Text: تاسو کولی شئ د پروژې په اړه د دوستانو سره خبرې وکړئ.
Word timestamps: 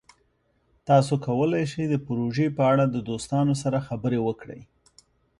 تاسو 0.87 1.13
کولی 1.25 1.63
شئ 1.71 1.85
د 1.89 1.95
پروژې 2.05 2.47
په 2.57 2.63
اړه 2.71 2.85
د 2.89 2.97
دوستانو 3.09 3.53
سره 3.63 3.85
خبرې 3.87 4.19
وکړئ. 4.27 4.61